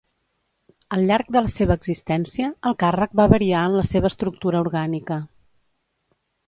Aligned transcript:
Al 0.97 1.03
llarg 1.11 1.29
de 1.35 1.43
la 1.47 1.51
seva 1.57 1.75
existència 1.81 2.49
el 2.71 2.77
càrrec 2.85 3.15
va 3.21 3.29
variar 3.35 3.67
en 3.69 3.79
la 3.83 3.87
seva 3.93 4.13
estructura 4.15 4.67
orgànica. 4.67 5.25